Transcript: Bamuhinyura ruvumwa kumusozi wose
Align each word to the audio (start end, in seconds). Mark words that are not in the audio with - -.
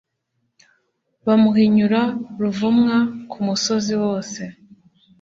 Bamuhinyura 1.25 2.01
ruvumwa 2.41 2.95
kumusozi 3.31 3.93
wose 4.03 4.41